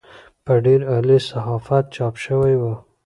[0.45, 2.73] په ډېر عالي صحافت چاپ شوې وه.